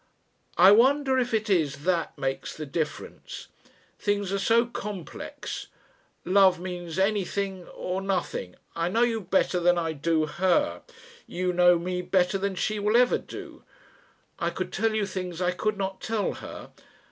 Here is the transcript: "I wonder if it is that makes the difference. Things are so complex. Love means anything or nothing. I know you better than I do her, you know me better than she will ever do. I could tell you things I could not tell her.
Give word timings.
"I 0.57 0.71
wonder 0.71 1.19
if 1.19 1.31
it 1.31 1.47
is 1.47 1.83
that 1.83 2.17
makes 2.17 2.57
the 2.57 2.65
difference. 2.65 3.49
Things 3.99 4.33
are 4.33 4.39
so 4.39 4.65
complex. 4.65 5.67
Love 6.25 6.59
means 6.59 6.97
anything 6.97 7.67
or 7.67 8.01
nothing. 8.01 8.55
I 8.75 8.89
know 8.89 9.03
you 9.03 9.21
better 9.21 9.59
than 9.59 9.77
I 9.77 9.93
do 9.93 10.25
her, 10.25 10.81
you 11.27 11.53
know 11.53 11.77
me 11.77 12.01
better 12.01 12.39
than 12.39 12.55
she 12.55 12.79
will 12.79 12.97
ever 12.97 13.19
do. 13.19 13.61
I 14.39 14.49
could 14.49 14.73
tell 14.73 14.95
you 14.95 15.05
things 15.05 15.39
I 15.39 15.51
could 15.51 15.77
not 15.77 16.01
tell 16.01 16.33
her. 16.33 16.71